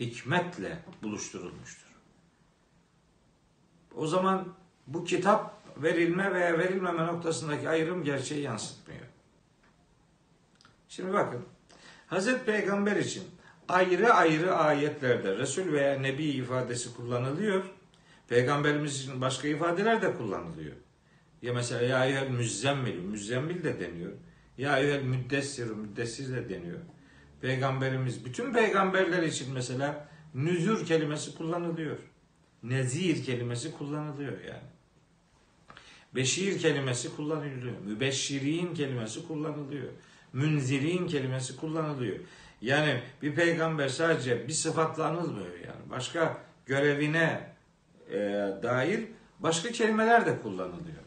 hikmetle 0.00 0.78
buluşturulmuştur. 1.02 1.88
O 3.94 4.06
zaman 4.06 4.54
bu 4.86 5.04
kitap 5.04 5.62
verilme 5.76 6.34
veya 6.34 6.58
verilmeme 6.58 7.06
noktasındaki 7.06 7.68
ayrım 7.68 8.04
gerçeği 8.04 8.42
yansıtmıyor. 8.42 9.06
Şimdi 10.88 11.12
bakın. 11.12 11.46
Hazreti 12.10 12.44
Peygamber 12.44 12.96
için 12.96 13.22
ayrı 13.68 14.14
ayrı 14.14 14.54
ayetlerde 14.54 15.36
Resul 15.36 15.72
veya 15.72 15.98
Nebi 15.98 16.24
ifadesi 16.24 16.94
kullanılıyor. 16.94 17.64
Peygamberimiz 18.28 19.00
için 19.00 19.20
başka 19.20 19.48
ifadeler 19.48 20.02
de 20.02 20.16
kullanılıyor. 20.16 20.76
Ya 21.42 21.52
mesela 21.52 21.82
ya 21.82 22.06
eyyuhel 22.06 22.30
müzzemmil, 22.30 22.98
müzzemmil 22.98 23.64
de 23.64 23.80
deniyor. 23.80 24.12
Ya 24.58 24.78
eyyuhel 24.78 25.02
müddessir, 25.02 25.66
müddessir 25.70 26.32
de 26.32 26.48
deniyor. 26.48 26.78
Peygamberimiz, 27.40 28.24
bütün 28.24 28.52
peygamberler 28.52 29.22
için 29.22 29.52
mesela 29.52 30.08
nüzür 30.34 30.86
kelimesi 30.86 31.36
kullanılıyor. 31.36 31.98
Nezir 32.62 33.24
kelimesi 33.24 33.72
kullanılıyor 33.72 34.40
yani. 34.40 34.70
Beşir 36.14 36.58
kelimesi 36.58 37.16
kullanılıyor. 37.16 37.78
Mübeşşirin 37.86 38.74
kelimesi 38.74 39.28
kullanılıyor. 39.28 39.88
Münzirin 40.32 41.06
kelimesi 41.06 41.56
kullanılıyor. 41.56 42.16
Yani 42.60 43.00
bir 43.22 43.34
peygamber 43.34 43.88
sadece 43.88 44.48
bir 44.48 44.52
sıfatla 44.52 45.06
anılmıyor 45.06 45.54
yani. 45.54 45.90
Başka 45.90 46.36
görevine 46.66 47.50
e, 48.10 48.18
dair 48.62 49.04
başka 49.38 49.70
kelimeler 49.70 50.26
de 50.26 50.38
kullanılıyor. 50.42 51.00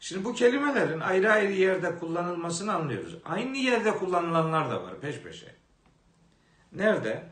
Şimdi 0.00 0.24
bu 0.24 0.34
kelimelerin 0.34 1.00
ayrı 1.00 1.32
ayrı 1.32 1.52
yerde 1.52 1.98
kullanılmasını 1.98 2.74
anlıyoruz. 2.74 3.16
Aynı 3.24 3.56
yerde 3.56 3.90
kullanılanlar 3.90 4.70
da 4.70 4.82
var 4.82 5.00
peş 5.00 5.20
peşe. 5.20 5.54
Nerede? 6.72 7.22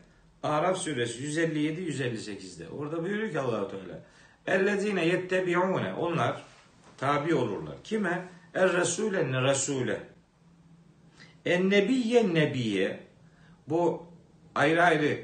Araf 0.43 0.77
suresi 0.77 1.23
157 1.23 1.81
158'de. 1.81 2.69
Orada 2.69 3.03
buyuruyor 3.03 3.31
ki 3.31 3.39
Allahu 3.39 3.71
Teala: 3.71 3.99
"Ellezine 4.47 5.05
yettebiune" 5.05 5.93
onlar 5.93 6.41
tabi 6.97 7.35
olurlar. 7.35 7.75
Kime? 7.83 8.27
Er 8.53 8.73
Resul'e 8.73 9.31
ne 9.31 9.41
Resul'e. 9.41 10.14
En 11.45 11.69
nebiye. 11.69 12.99
Bu 13.69 14.05
ayrı 14.55 14.83
ayrı 14.83 15.19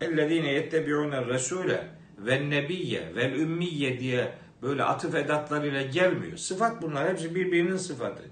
ellezine 0.00 0.52
yettebi'une 0.52 1.26
Resul'e 1.26 1.88
ve 2.18 2.50
nebiye 2.50 3.14
ve 3.14 3.32
ümmiye 3.32 4.00
diye 4.00 4.34
böyle 4.62 4.84
atıf 4.84 5.14
edatlarıyla 5.14 5.82
gelmiyor. 5.82 6.36
Sıfat 6.36 6.82
bunlar 6.82 7.08
hepsi 7.08 7.34
birbirinin 7.34 7.76
sıfatı. 7.76 8.22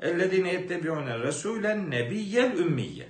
Ellezine 0.00 0.52
yettebi'une 0.52 1.18
Resul'en 1.18 1.90
nebiyyel 1.90 2.58
ümmiye. 2.58 3.08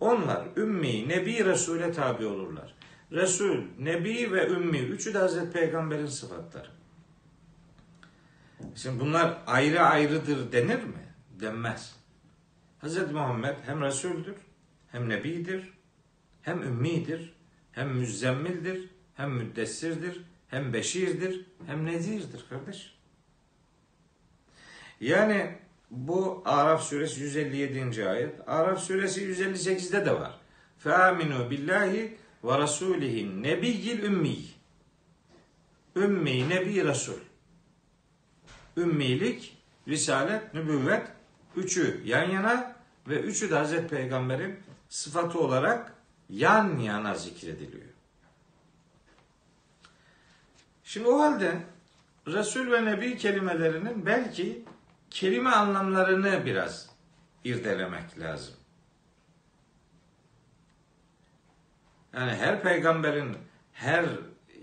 Onlar 0.00 0.46
ümmi, 0.56 1.08
nebi, 1.08 1.44
Resul'e 1.44 1.92
tabi 1.92 2.26
olurlar. 2.26 2.74
Resul, 3.12 3.58
nebi 3.78 4.32
ve 4.32 4.48
ümmi 4.48 4.78
üçü 4.78 5.14
de 5.14 5.18
Hazreti 5.18 5.52
Peygamber'in 5.52 6.06
sıfatları. 6.06 6.68
Şimdi 8.74 9.00
bunlar 9.00 9.38
ayrı 9.46 9.80
ayrıdır 9.80 10.52
denir 10.52 10.84
mi? 10.84 11.14
Denmez. 11.40 11.99
Hazreti 12.80 13.12
Muhammed 13.12 13.56
hem 13.66 13.82
Resul'dür, 13.82 14.36
hem 14.92 15.08
Nebidir, 15.08 15.72
hem 16.42 16.62
ümmidir, 16.62 17.32
hem 17.72 17.88
müzzemmildir, 17.88 18.90
hem 19.16 19.30
müddessirdir, 19.30 20.20
hem 20.48 20.72
beşirdir, 20.72 21.46
hem 21.66 21.86
nezirdir 21.86 22.44
kardeş. 22.48 22.94
Yani 25.00 25.58
bu 25.90 26.42
Araf 26.44 26.82
suresi 26.82 27.20
157. 27.20 28.08
ayet. 28.08 28.48
Araf 28.48 28.80
suresi 28.80 29.20
158'de 29.20 30.06
de 30.06 30.20
var. 30.20 30.40
Feaminu 30.78 31.50
billahi 31.50 32.16
ve 32.44 32.58
rasulihin 32.58 33.42
nebiyyil 33.42 34.02
ümmi. 34.02 34.36
Ümmi, 35.96 36.48
nebi, 36.48 36.84
resul. 36.84 37.20
Ümmilik, 38.76 39.56
risalet, 39.88 40.54
nübüvvet 40.54 41.19
üçü 41.56 42.02
yan 42.04 42.30
yana 42.30 42.76
ve 43.08 43.20
üçü 43.20 43.50
de 43.50 43.54
Hazreti 43.54 43.88
Peygamber'in 43.88 44.60
sıfatı 44.88 45.38
olarak 45.38 45.94
yan 46.28 46.78
yana 46.78 47.14
zikrediliyor. 47.14 47.86
Şimdi 50.84 51.08
o 51.08 51.20
halde 51.20 51.62
Resul 52.26 52.72
ve 52.72 52.84
Nebi 52.84 53.16
kelimelerinin 53.16 54.06
belki 54.06 54.64
kelime 55.10 55.50
anlamlarını 55.50 56.46
biraz 56.46 56.90
irdelemek 57.44 58.18
lazım. 58.18 58.54
Yani 62.12 62.32
her 62.34 62.62
peygamberin 62.62 63.36
her 63.72 64.06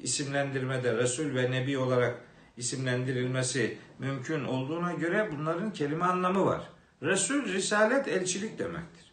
isimlendirmede 0.02 0.98
Resul 0.98 1.36
ve 1.36 1.52
Nebi 1.52 1.78
olarak 1.78 2.22
isimlendirilmesi 2.58 3.78
mümkün 4.00 4.44
olduğuna 4.44 4.94
göre 4.94 5.30
bunların 5.32 5.74
kelime 5.74 6.06
anlamı 6.06 6.46
var. 6.46 6.70
Resul, 7.04 7.46
risalet, 7.46 8.08
elçilik 8.08 8.60
demektir. 8.60 9.12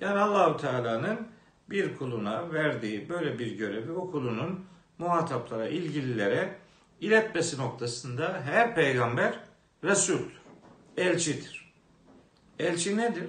Yani 0.00 0.18
Allahu 0.18 0.56
Teala'nın 0.56 1.28
bir 1.70 1.96
kuluna 1.96 2.52
verdiği 2.52 3.08
böyle 3.08 3.38
bir 3.38 3.52
görevi 3.56 3.92
o 3.92 4.10
kulunun 4.10 4.64
muhataplara, 4.98 5.68
ilgililere 5.68 6.58
iletmesi 7.00 7.58
noktasında 7.58 8.42
her 8.44 8.74
peygamber 8.74 9.40
Resul'dür, 9.84 10.40
elçidir. 10.96 11.72
Elçi 12.58 12.96
nedir? 12.96 13.28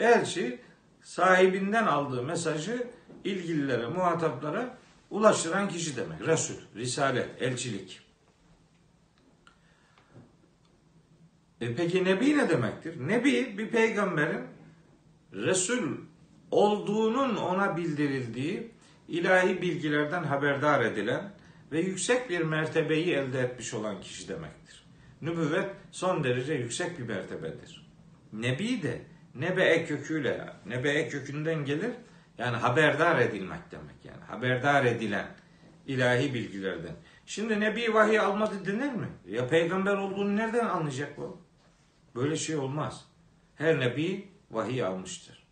Elçi 0.00 0.60
sahibinden 1.02 1.86
aldığı 1.86 2.22
mesajı 2.22 2.86
ilgililere, 3.24 3.86
muhataplara 3.86 4.78
ulaştıran 5.10 5.68
kişi 5.68 5.96
demek. 5.96 6.26
Resul, 6.26 6.54
risalet, 6.76 7.42
elçilik. 7.42 8.00
E 11.62 11.74
peki 11.74 12.04
Nebi 12.04 12.38
ne 12.38 12.48
demektir? 12.48 13.08
Nebi 13.08 13.58
bir 13.58 13.68
peygamberin 13.68 14.40
Resul 15.32 15.96
olduğunun 16.50 17.36
ona 17.36 17.76
bildirildiği 17.76 18.70
ilahi 19.08 19.62
bilgilerden 19.62 20.24
haberdar 20.24 20.84
edilen 20.84 21.32
ve 21.72 21.80
yüksek 21.80 22.30
bir 22.30 22.40
mertebeyi 22.40 23.14
elde 23.14 23.40
etmiş 23.40 23.74
olan 23.74 24.00
kişi 24.00 24.28
demektir. 24.28 24.86
Nübüvvet 25.22 25.70
son 25.90 26.24
derece 26.24 26.54
yüksek 26.54 26.98
bir 26.98 27.04
mertebedir. 27.04 27.90
Nebi 28.32 28.82
de 28.82 29.02
nebe 29.34 29.84
köküyle, 29.84 30.52
nebe 30.66 31.08
kökünden 31.08 31.64
gelir. 31.64 31.90
Yani 32.38 32.56
haberdar 32.56 33.18
edilmek 33.18 33.70
demek 33.70 34.04
yani. 34.04 34.24
Haberdar 34.28 34.84
edilen 34.84 35.26
ilahi 35.86 36.34
bilgilerden. 36.34 36.94
Şimdi 37.26 37.60
Nebi 37.60 37.94
vahiy 37.94 38.18
almadı 38.18 38.66
denir 38.66 38.92
mi? 38.92 39.08
Ya 39.26 39.48
peygamber 39.48 39.96
olduğunu 39.96 40.36
nereden 40.36 40.66
anlayacak 40.66 41.16
bu? 41.16 41.41
Böyle 42.14 42.36
şey 42.36 42.56
olmaz. 42.56 43.04
Her 43.56 43.80
nebi 43.80 44.28
vahiy 44.50 44.84
almıştır. 44.84 45.42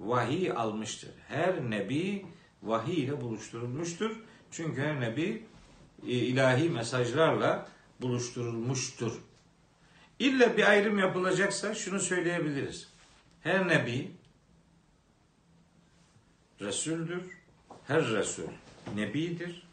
Vahiy 0.00 0.52
almıştır. 0.52 1.10
Her 1.28 1.70
nebi 1.70 2.26
vahiy 2.62 3.04
ile 3.04 3.20
buluşturulmuştur. 3.20 4.16
Çünkü 4.50 4.82
her 4.82 5.00
nebi 5.00 5.44
e, 6.06 6.10
ilahi 6.10 6.68
mesajlarla 6.68 7.68
buluşturulmuştur. 8.00 9.12
İlle 10.18 10.56
bir 10.56 10.70
ayrım 10.70 10.98
yapılacaksa 10.98 11.74
şunu 11.74 12.00
söyleyebiliriz. 12.00 12.88
Her 13.42 13.68
nebi 13.68 14.10
Resuldür. 16.60 17.22
Her 17.86 18.06
Resul 18.06 18.48
Nebidir. 18.94 19.66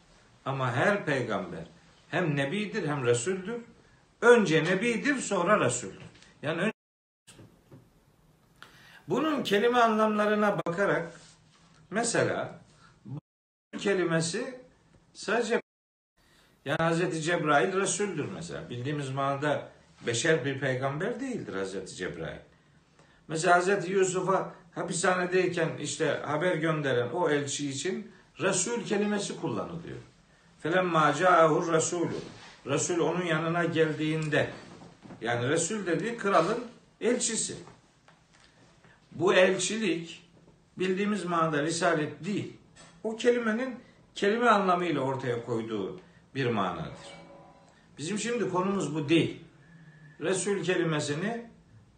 Ama 0.44 0.72
her 0.72 1.04
peygamber 1.04 1.64
hem 2.10 2.36
Nebidir 2.36 2.88
hem 2.88 3.06
Resuldür. 3.06 3.60
Önce 4.22 4.64
Nebidir 4.64 5.16
sonra 5.16 5.60
Resuldür. 5.60 6.02
Yani 6.42 6.60
önce... 6.60 6.72
bunun 9.08 9.42
kelime 9.42 9.78
anlamlarına 9.78 10.58
bakarak 10.66 11.12
mesela 11.90 12.60
kelimesi 13.78 14.60
sadece 15.12 15.62
yani 16.64 16.78
Hazreti 16.78 17.22
Cebrail 17.22 17.72
Resul'dür 17.80 18.28
mesela. 18.34 18.70
Bildiğimiz 18.70 19.10
manada 19.10 19.68
beşer 20.06 20.44
bir 20.44 20.60
peygamber 20.60 21.20
değildir 21.20 21.54
Hazreti 21.54 21.94
Cebrail. 21.94 22.40
Mesela 23.28 23.56
Hazreti 23.56 23.92
Yusuf'a 23.92 24.54
hapishanedeyken 24.74 25.76
işte 25.80 26.22
haber 26.26 26.56
gönderen 26.56 27.10
o 27.10 27.30
elçi 27.30 27.70
için 27.70 28.12
Resul 28.40 28.84
kelimesi 28.84 29.40
kullanılıyor. 29.40 29.98
Felemma 30.60 31.14
ca'ahu 31.14 31.72
Resulü. 31.72 32.14
Resul 32.66 32.98
onun 32.98 33.24
yanına 33.24 33.64
geldiğinde 33.64 34.50
yani 35.20 35.48
Resul 35.48 35.86
dediği 35.86 36.16
kralın 36.16 36.64
elçisi. 37.00 37.56
Bu 39.12 39.34
elçilik 39.34 40.22
bildiğimiz 40.78 41.24
manada 41.24 41.62
risalet 41.62 42.24
değil. 42.24 42.52
O 43.04 43.16
kelimenin 43.16 43.76
kelime 44.14 44.48
anlamıyla 44.48 45.00
ortaya 45.00 45.44
koyduğu 45.44 46.00
bir 46.34 46.46
manadır. 46.46 46.92
Bizim 47.98 48.18
şimdi 48.18 48.50
konumuz 48.50 48.94
bu 48.94 49.08
değil. 49.08 49.44
Resul 50.20 50.64
kelimesini 50.64 51.46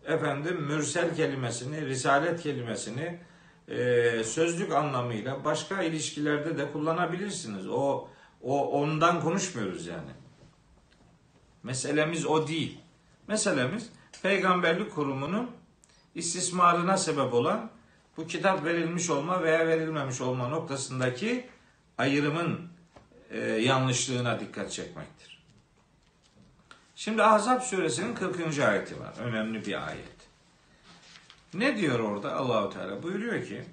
efendim 0.06 0.62
mürsel 0.62 1.16
kelimesini, 1.16 1.86
risalet 1.86 2.42
kelimesini 2.42 3.18
e, 3.68 4.24
sözlük 4.24 4.72
anlamıyla 4.72 5.44
başka 5.44 5.82
ilişkilerde 5.82 6.58
de 6.58 6.72
kullanabilirsiniz. 6.72 7.68
O 7.68 8.08
o 8.42 8.80
ondan 8.80 9.20
konuşmuyoruz 9.20 9.86
yani. 9.86 10.10
Meselemiz 11.64 12.26
o 12.26 12.48
değil. 12.48 12.78
Meselemiz 13.28 13.90
peygamberlik 14.22 14.94
kurumunun 14.94 15.50
istismarına 16.14 16.96
sebep 16.96 17.34
olan 17.34 17.70
bu 18.16 18.26
kitap 18.26 18.64
verilmiş 18.64 19.10
olma 19.10 19.42
veya 19.42 19.66
verilmemiş 19.66 20.20
olma 20.20 20.48
noktasındaki 20.48 21.48
ayrımın 21.98 22.68
e, 23.30 23.38
yanlışlığına 23.40 24.40
dikkat 24.40 24.72
çekmektir. 24.72 25.44
Şimdi 26.96 27.22
Ahzab 27.22 27.60
suresinin 27.60 28.14
40. 28.14 28.58
ayeti 28.58 29.00
var. 29.00 29.14
Önemli 29.18 29.66
bir 29.66 29.88
ayet. 29.88 30.14
Ne 31.54 31.76
diyor 31.76 31.98
orada 31.98 32.36
Allahu 32.36 32.70
Teala? 32.70 33.02
Buyuruyor 33.02 33.46
ki 33.46 33.64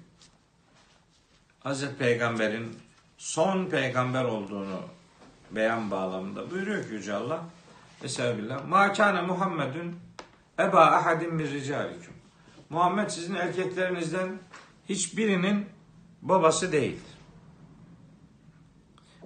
Hazreti 1.60 1.96
Peygamber'in 1.96 2.78
son 3.18 3.66
peygamber 3.66 4.24
olduğunu 4.24 4.80
beyan 5.50 5.90
bağlamında 5.90 6.50
buyuruyor 6.50 6.88
ki 6.88 6.94
Yüce 6.94 7.14
Allah 7.14 7.44
Estağfirullah. 8.02 8.68
Ma 8.68 8.92
kâne 8.92 9.22
Muhammedun 9.22 9.96
eba 10.58 10.86
ahadin 10.86 11.34
min 11.34 11.46
ricalikum. 11.46 12.14
Muhammed 12.70 13.08
sizin 13.08 13.34
erkeklerinizden 13.34 14.38
hiçbirinin 14.88 15.66
babası 16.22 16.72
değildir. 16.72 17.12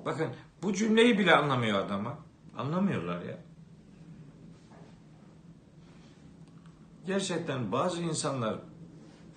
Bakın 0.04 0.28
bu 0.62 0.72
cümleyi 0.72 1.18
bile 1.18 1.36
anlamıyor 1.36 1.78
adama. 1.78 2.18
Anlamıyorlar 2.58 3.22
ya. 3.22 3.38
Gerçekten 7.06 7.72
bazı 7.72 8.02
insanlar 8.02 8.56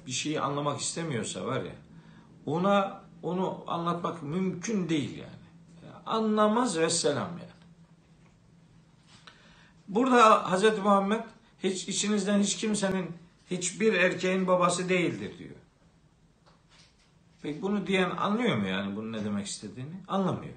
bir 0.07 0.11
şeyi 0.11 0.41
anlamak 0.41 0.79
istemiyorsa 0.79 1.45
var 1.45 1.61
ya 1.61 1.75
ona 2.45 3.01
onu 3.23 3.63
anlatmak 3.67 4.23
mümkün 4.23 4.89
değil 4.89 5.17
yani. 5.17 5.29
Anlamaz 6.05 6.77
ve 6.77 6.89
selam 6.89 7.29
yani. 7.29 7.48
Burada 9.89 10.51
Hz. 10.51 10.79
Muhammed 10.79 11.21
hiç 11.63 11.87
içinizden 11.87 12.39
hiç 12.39 12.57
kimsenin 12.57 13.11
hiçbir 13.51 13.93
erkeğin 13.93 14.47
babası 14.47 14.89
değildir 14.89 15.37
diyor. 15.37 15.55
Peki 17.41 17.61
bunu 17.61 17.87
diyen 17.87 18.09
anlıyor 18.09 18.57
mu 18.57 18.67
yani 18.67 18.95
bunun 18.95 19.13
ne 19.13 19.25
demek 19.25 19.47
istediğini? 19.47 19.93
Anlamıyor. 20.07 20.53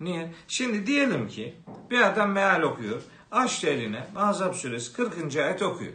Niye? 0.00 0.34
Şimdi 0.48 0.86
diyelim 0.86 1.28
ki 1.28 1.54
bir 1.90 2.00
adam 2.00 2.30
meal 2.30 2.62
okuyor. 2.62 3.02
Açtı 3.32 3.66
eline 3.66 4.06
Ahzab 4.16 4.54
suresi 4.54 4.92
40. 4.92 5.36
ayet 5.36 5.62
okuyor. 5.62 5.92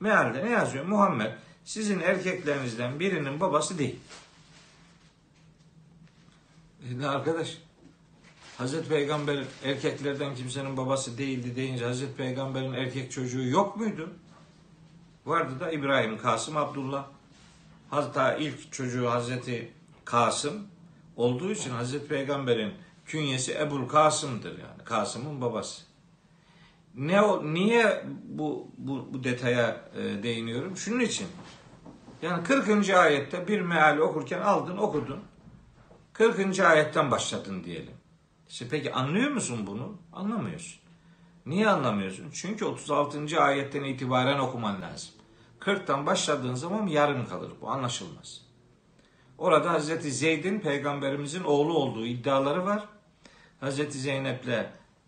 Mealde 0.00 0.44
ne 0.44 0.50
yazıyor? 0.50 0.84
Muhammed 0.84 1.32
sizin 1.64 2.00
erkeklerinizden 2.00 3.00
birinin 3.00 3.40
babası 3.40 3.78
değil. 3.78 4.00
E 7.02 7.06
arkadaş? 7.06 7.58
Hazreti 8.58 8.88
Peygamber 8.88 9.44
erkeklerden 9.64 10.34
kimsenin 10.34 10.76
babası 10.76 11.18
değildi 11.18 11.56
deyince 11.56 11.84
Hazreti 11.84 12.14
Peygamber'in 12.14 12.72
erkek 12.72 13.12
çocuğu 13.12 13.42
yok 13.42 13.76
muydu? 13.76 14.10
Vardı 15.26 15.60
da 15.60 15.70
İbrahim, 15.70 16.18
Kasım, 16.18 16.56
Abdullah. 16.56 17.06
Hatta 17.90 18.36
ilk 18.36 18.72
çocuğu 18.72 19.10
Hazreti 19.10 19.72
Kasım 20.04 20.66
olduğu 21.16 21.52
için 21.52 21.70
Hazreti 21.70 22.08
Peygamber'in 22.08 22.72
künyesi 23.06 23.58
Ebul 23.58 23.88
Kasım'dır 23.88 24.50
yani. 24.50 24.84
Kasım'ın 24.84 25.40
babası. 25.40 25.82
Ne 26.94 27.22
o, 27.22 27.54
niye 27.54 28.04
bu, 28.24 28.68
bu, 28.78 29.08
bu 29.12 29.24
detaya 29.24 29.90
e, 29.96 30.22
değiniyorum? 30.22 30.76
Şunun 30.76 31.00
için. 31.00 31.26
Yani 32.22 32.44
40. 32.44 32.90
ayette 32.90 33.48
bir 33.48 33.60
meal 33.60 33.98
okurken 33.98 34.40
aldın 34.40 34.76
okudun. 34.76 35.20
40. 36.12 36.60
ayetten 36.60 37.10
başladın 37.10 37.64
diyelim. 37.64 37.97
İşte 38.48 38.66
peki 38.70 38.92
anlıyor 38.92 39.30
musun 39.30 39.66
bunu? 39.66 39.96
Anlamıyorsun. 40.12 40.80
Niye 41.46 41.68
anlamıyorsun? 41.68 42.30
Çünkü 42.32 42.64
36. 42.64 43.40
ayetten 43.40 43.84
itibaren 43.84 44.38
okuman 44.38 44.82
lazım. 44.82 45.10
40'tan 45.60 46.06
başladığın 46.06 46.54
zaman 46.54 46.86
yarım 46.86 47.28
kalır. 47.28 47.52
Bu 47.60 47.70
anlaşılmaz. 47.70 48.40
Orada 49.38 49.72
Hazreti 49.72 50.12
Zeyd'in 50.12 50.60
peygamberimizin 50.60 51.44
oğlu 51.44 51.74
olduğu 51.74 52.06
iddiaları 52.06 52.66
var. 52.66 52.88
Hazreti 53.60 53.98
Zeynep'le 53.98 54.66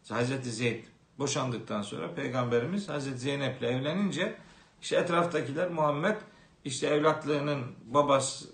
Hazreti 0.08 0.50
Zeyd 0.50 0.84
boşandıktan 1.18 1.82
sonra 1.82 2.14
peygamberimiz 2.14 2.88
Hazreti 2.88 3.18
Zeynep'le 3.18 3.62
evlenince 3.62 4.36
işte 4.82 4.96
etraftakiler 4.96 5.70
Muhammed 5.70 6.16
işte 6.64 6.86
evlatlığının 6.86 7.62
babası 7.84 8.48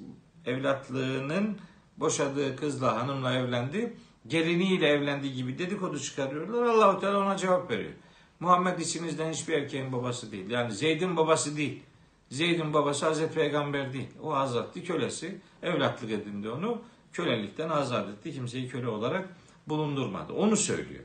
evlatlığının 0.47 1.59
boşadığı 1.97 2.57
kızla 2.57 2.97
hanımla 2.97 3.35
evlendi. 3.35 3.97
Geliniyle 4.29 4.89
evlendi 4.89 5.33
gibi 5.33 5.59
dedikodu 5.59 6.01
çıkarıyorlar. 6.01 6.63
Allahu 6.63 7.01
Teala 7.01 7.19
ona 7.19 7.37
cevap 7.37 7.71
veriyor. 7.71 7.93
Muhammed 8.41 8.79
içinizden 8.79 9.33
hiçbir 9.33 9.55
erkeğin 9.55 9.93
babası 9.93 10.33
değil. 10.33 10.51
Yani 10.51 10.73
Zeyd'in 10.73 11.17
babası 11.17 11.57
değil. 11.57 11.83
Zeyd'in 12.31 12.75
babası 12.75 13.07
Hazreti 13.07 13.35
Peygamber 13.35 13.93
değil. 13.93 14.09
O 14.23 14.35
azattı 14.35 14.85
kölesi. 14.85 15.41
Evlatlık 15.63 16.11
edindi 16.11 16.51
onu. 16.51 16.83
Kölelikten 17.13 17.69
azat 17.69 18.09
etti. 18.09 18.33
Kimseyi 18.33 18.69
köle 18.69 18.89
olarak 18.89 19.29
bulundurmadı. 19.67 20.33
Onu 20.33 20.57
söylüyor. 20.57 21.05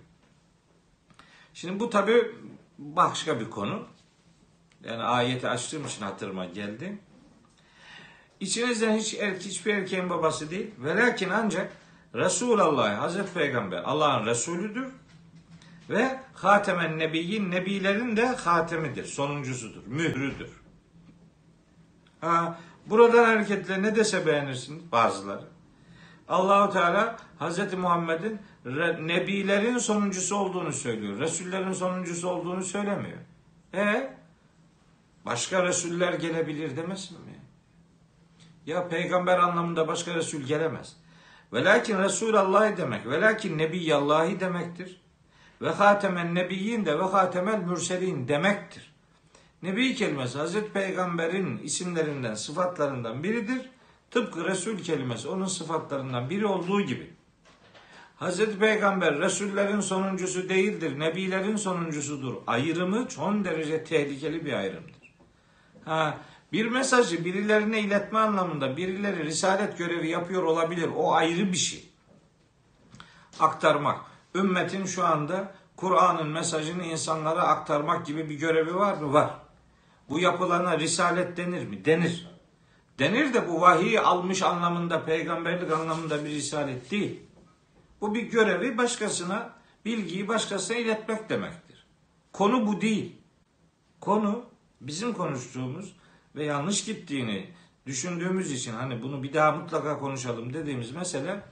Şimdi 1.54 1.80
bu 1.80 1.90
tabi 1.90 2.32
başka 2.78 3.40
bir 3.40 3.50
konu. 3.50 3.84
Yani 4.84 5.04
ayeti 5.04 5.48
açtığım 5.48 5.86
için 5.86 6.02
hatırıma 6.02 6.46
geldi. 6.46 6.98
İçinizden 8.40 8.98
hiç 8.98 9.14
erkek, 9.14 9.46
hiçbir 9.46 9.74
erkeğin 9.74 10.10
babası 10.10 10.52
değil. 10.52 10.72
Ve 10.78 10.96
lakin 10.96 11.30
ancak 11.30 11.81
Resulullah, 12.16 13.02
Hazreti 13.02 13.34
Peygamber 13.34 13.78
Allah'ın 13.78 14.26
Resulüdür. 14.26 14.88
Ve 15.90 16.20
Hatemen 16.34 17.00
Nebiyyin, 17.00 17.52
Nebilerin 17.52 18.18
de 18.18 18.26
hatemidir, 18.26 19.06
sonuncusudur, 19.06 19.88
mührüdür. 19.88 20.50
Ha, 22.22 22.60
buradan 22.86 23.26
hareketle 23.26 23.82
ne 23.82 23.96
dese 23.96 24.26
beğenirsiniz 24.26 24.92
bazıları. 24.92 25.46
Allahu 26.30 26.74
Teala 26.74 27.18
Hazreti 27.40 27.76
Muhammed'in 27.76 28.40
nebilerin 29.08 29.78
sonuncusu 29.78 30.36
olduğunu 30.36 30.74
söylüyor. 30.74 31.20
Resullerin 31.20 31.74
sonuncusu 31.74 32.30
olduğunu 32.30 32.64
söylemiyor. 32.64 33.18
E 33.74 34.14
başka 35.26 35.64
resuller 35.64 36.14
gelebilir 36.14 36.78
demesin 36.78 37.22
mi? 37.22 37.36
Ya 38.66 38.88
peygamber 38.88 39.40
anlamında 39.40 39.88
başka 39.88 40.16
resul 40.16 40.42
gelemez. 40.42 40.98
Velakin 41.54 42.00
Resulallah 42.00 42.78
demek, 42.78 43.08
velakin 43.08 43.58
Nebiyallahi 43.58 44.40
demektir. 44.40 45.02
Ve 45.62 45.70
hatemen 45.70 46.36
nebiyyin 46.36 46.86
de 46.86 47.00
ve 47.00 47.04
hatemel 47.04 47.60
mürselin 47.60 48.28
demektir. 48.28 48.92
Nebi 49.64 49.96
kelimesi 49.96 50.38
Hazreti 50.38 50.72
Peygamber'in 50.72 51.58
isimlerinden, 51.58 52.34
sıfatlarından 52.34 53.24
biridir. 53.24 53.70
Tıpkı 54.12 54.46
Resul 54.46 54.78
kelimesi 54.78 55.28
onun 55.28 55.46
sıfatlarından 55.46 56.30
biri 56.30 56.46
olduğu 56.46 56.82
gibi. 56.82 57.14
Hazreti 58.16 58.60
Peygamber 58.60 59.20
Resullerin 59.20 59.80
sonuncusu 59.80 60.50
değildir, 60.50 61.00
Nebilerin 61.00 61.56
sonuncusudur. 61.56 62.34
Ayrımı 62.48 63.08
çok 63.08 63.46
derece 63.46 63.84
tehlikeli 63.84 64.46
bir 64.46 64.54
ayrımdır. 64.54 65.14
Ha, 65.86 66.18
bir 66.52 66.66
mesajı 66.66 67.26
birilerine 67.26 67.80
iletme 67.80 68.20
anlamında 68.20 68.78
birileri 68.78 69.26
risalet 69.26 69.78
görevi 69.78 70.10
yapıyor 70.10 70.44
olabilir. 70.44 70.90
O 70.96 71.14
ayrı 71.14 71.52
bir 71.52 71.58
şey. 71.58 71.90
Aktarmak. 73.40 74.02
Ümmetin 74.36 74.86
şu 74.86 75.06
anda 75.06 75.56
Kur'an'ın 75.76 76.28
mesajını 76.28 76.84
insanlara 76.84 77.42
aktarmak 77.42 78.06
gibi 78.06 78.30
bir 78.30 78.36
görevi 78.36 78.76
var 78.76 78.98
mı? 78.98 79.14
Var. 79.14 79.34
Bu 80.10 80.20
yapılana 80.20 80.80
risalet 80.80 81.38
denir 81.38 81.68
mi? 81.68 81.86
Denir. 81.86 82.32
Denir 83.00 83.34
de 83.34 83.50
bu 83.50 83.62
vahiy 83.62 84.00
almış 84.00 84.42
anlamında, 84.42 85.06
peygamberlik 85.06 85.72
anlamında 85.72 86.26
bir 86.26 86.30
risalet 86.30 86.92
değil. 86.92 87.20
Bu 88.02 88.16
bir 88.16 88.22
görevi 88.22 88.78
başkasına, 88.78 89.54
bilgiyi 89.86 90.28
başkasına 90.28 90.78
iletmek 90.78 91.30
demektir. 91.30 91.88
Konu 92.34 92.68
bu 92.68 92.82
değil. 92.82 93.16
Konu 94.00 94.46
bizim 94.82 95.14
konuştuğumuz 95.14 95.96
ve 96.36 96.46
yanlış 96.46 96.86
gittiğini 96.86 97.50
düşündüğümüz 97.86 98.52
için 98.52 98.74
hani 98.74 99.02
bunu 99.02 99.24
bir 99.24 99.34
daha 99.34 99.52
mutlaka 99.52 100.00
konuşalım 100.00 100.54
dediğimiz 100.54 100.92
mesele 100.92 101.44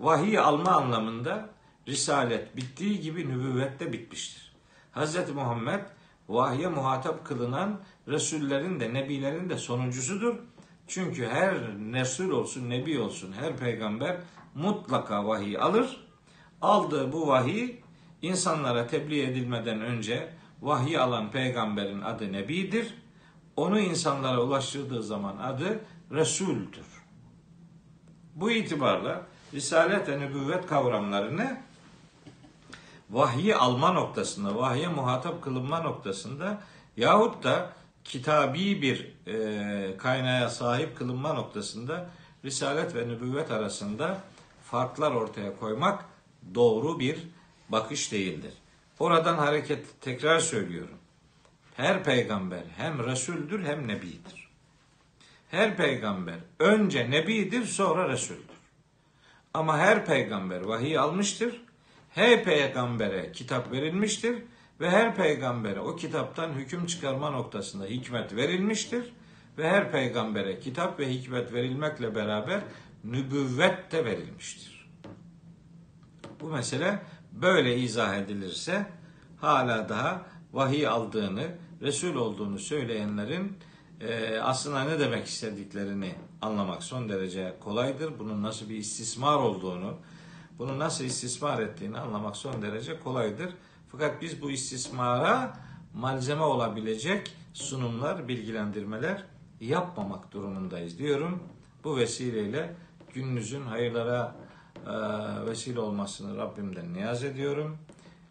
vahiy 0.00 0.38
alma 0.38 0.70
anlamında 0.70 1.50
risalet 1.88 2.56
bittiği 2.56 3.00
gibi 3.00 3.28
nübüvvet 3.28 3.80
de 3.80 3.92
bitmiştir. 3.92 4.52
Hz. 4.92 5.30
Muhammed 5.34 5.80
vahye 6.28 6.68
muhatap 6.68 7.24
kılınan 7.24 7.80
Resullerin 8.08 8.80
de 8.80 8.94
Nebilerin 8.94 9.50
de 9.50 9.56
sonuncusudur. 9.56 10.34
Çünkü 10.86 11.26
her 11.26 11.54
Resul 11.92 12.30
olsun, 12.30 12.70
Nebi 12.70 13.00
olsun, 13.00 13.32
her 13.32 13.56
peygamber 13.56 14.16
mutlaka 14.54 15.26
vahiy 15.26 15.58
alır. 15.58 16.08
Aldığı 16.62 17.12
bu 17.12 17.26
vahiy 17.26 17.76
insanlara 18.22 18.86
tebliğ 18.86 19.22
edilmeden 19.22 19.80
önce 19.80 20.28
vahiy 20.62 20.98
alan 20.98 21.30
peygamberin 21.30 22.00
adı 22.00 22.32
Nebidir. 22.32 22.94
Onu 23.58 23.80
insanlara 23.80 24.42
ulaştırdığı 24.42 25.02
zaman 25.02 25.36
adı 25.36 25.80
Resul'dür. 26.10 26.86
Bu 28.34 28.50
itibarla 28.50 29.22
Risalet 29.54 30.08
ve 30.08 30.20
nübüvvet 30.20 30.66
kavramlarını 30.66 31.60
vahyi 33.10 33.56
alma 33.56 33.92
noktasında, 33.92 34.56
vahye 34.56 34.88
muhatap 34.88 35.42
kılınma 35.42 35.80
noktasında 35.80 36.62
yahut 36.96 37.44
da 37.44 37.72
kitabi 38.04 38.82
bir 38.82 39.14
e, 39.26 39.96
kaynağa 39.96 40.48
sahip 40.48 40.98
kılınma 40.98 41.32
noktasında 41.32 42.10
Risalet 42.44 42.94
ve 42.94 43.08
nübüvvet 43.08 43.50
arasında 43.50 44.20
farklar 44.70 45.12
ortaya 45.12 45.56
koymak 45.56 46.04
doğru 46.54 46.98
bir 46.98 47.28
bakış 47.68 48.12
değildir. 48.12 48.52
Oradan 48.98 49.38
hareket 49.38 50.00
tekrar 50.00 50.38
söylüyorum. 50.40 50.98
Her 51.78 52.04
peygamber 52.04 52.62
hem 52.76 53.06
Resul'dür 53.06 53.64
hem 53.64 53.88
Nebidir. 53.88 54.48
Her 55.50 55.76
peygamber 55.76 56.34
önce 56.58 57.10
Nebidir 57.10 57.64
sonra 57.64 58.08
Resul'dür. 58.08 58.58
Ama 59.54 59.78
her 59.78 60.06
peygamber 60.06 60.60
vahiy 60.60 60.98
almıştır. 60.98 61.60
Her 62.10 62.44
peygambere 62.44 63.32
kitap 63.32 63.72
verilmiştir 63.72 64.42
ve 64.80 64.90
her 64.90 65.16
peygambere 65.16 65.80
o 65.80 65.96
kitaptan 65.96 66.52
hüküm 66.52 66.86
çıkarma 66.86 67.30
noktasında 67.30 67.84
hikmet 67.84 68.36
verilmiştir 68.36 69.12
ve 69.58 69.68
her 69.68 69.92
peygambere 69.92 70.60
kitap 70.60 71.00
ve 71.00 71.12
hikmet 71.12 71.52
verilmekle 71.52 72.14
beraber 72.14 72.60
nübüvvet 73.04 73.92
de 73.92 74.04
verilmiştir. 74.04 74.88
Bu 76.40 76.48
mesele 76.48 76.98
böyle 77.32 77.76
izah 77.76 78.16
edilirse 78.16 78.86
hala 79.40 79.88
daha 79.88 80.26
vahiy 80.52 80.86
aldığını, 80.86 81.48
Resul 81.82 82.14
olduğunu 82.14 82.58
söyleyenlerin 82.58 83.58
e, 84.00 84.38
aslında 84.38 84.84
ne 84.84 85.00
demek 85.00 85.26
istediklerini 85.26 86.14
anlamak 86.42 86.82
son 86.82 87.08
derece 87.08 87.54
kolaydır. 87.60 88.18
Bunun 88.18 88.42
nasıl 88.42 88.68
bir 88.68 88.76
istismar 88.76 89.36
olduğunu, 89.36 89.94
bunu 90.58 90.78
nasıl 90.78 91.04
istismar 91.04 91.58
ettiğini 91.62 91.98
anlamak 91.98 92.36
son 92.36 92.62
derece 92.62 93.00
kolaydır. 93.00 93.50
Fakat 93.92 94.22
biz 94.22 94.42
bu 94.42 94.50
istismara 94.50 95.56
malzeme 95.94 96.42
olabilecek 96.42 97.32
sunumlar, 97.52 98.28
bilgilendirmeler 98.28 99.24
yapmamak 99.60 100.32
durumundayız 100.32 100.98
diyorum. 100.98 101.42
Bu 101.84 101.96
vesileyle 101.96 102.74
gününüzün 103.14 103.62
hayırlara 103.62 104.36
e, 104.86 104.90
vesile 105.46 105.80
olmasını 105.80 106.36
Rabbimden 106.36 106.94
niyaz 106.94 107.24
ediyorum. 107.24 107.78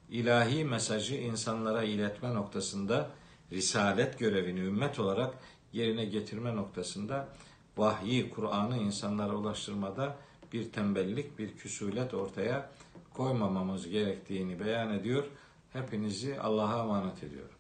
İlahi 0.09 0.65
mesajı 0.65 1.15
insanlara 1.15 1.83
iletme 1.83 2.33
noktasında 2.33 3.09
risalet 3.51 4.19
görevini 4.19 4.59
ümmet 4.59 4.99
olarak 4.99 5.35
yerine 5.73 6.05
getirme 6.05 6.55
noktasında 6.55 7.29
vahyi, 7.77 8.29
Kur'an'ı 8.29 8.77
insanlara 8.77 9.35
ulaştırmada 9.35 10.17
bir 10.53 10.71
tembellik, 10.71 11.39
bir 11.39 11.57
küsulet 11.57 12.13
ortaya 12.13 12.69
koymamamız 13.13 13.89
gerektiğini 13.89 14.59
beyan 14.59 14.93
ediyor. 14.93 15.23
Hepinizi 15.73 16.39
Allah'a 16.39 16.83
emanet 16.83 17.23
ediyorum. 17.23 17.56